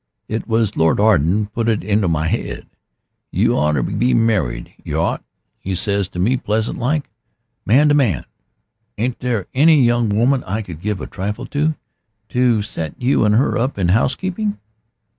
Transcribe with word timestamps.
It 0.27 0.47
was 0.47 0.75
Lord 0.75 0.99
Arden 0.99 1.45
put 1.45 1.69
it 1.69 1.83
into 1.83 2.07
my 2.07 2.27
'ed. 2.27 2.65
'You 3.29 3.53
oughter 3.55 3.83
be 3.83 4.15
married 4.15 4.73
you 4.83 4.99
ought,' 4.99 5.23
'e 5.63 5.75
says 5.75 6.09
to 6.09 6.17
me 6.19 6.37
pleasant 6.37 6.79
like, 6.79 7.11
man 7.67 7.87
to 7.89 7.93
man; 7.93 8.25
'ain't 8.97 9.19
there 9.19 9.45
any 9.53 9.79
young 9.83 10.09
woman 10.09 10.43
I 10.45 10.63
could 10.63 10.81
give 10.81 11.01
a 11.01 11.05
trifle 11.05 11.45
to, 11.53 11.75
to 12.29 12.63
set 12.63 12.99
you 12.99 13.25
and 13.25 13.35
her 13.35 13.59
up 13.59 13.77
in 13.77 13.89
housekeeping?' 13.89 14.57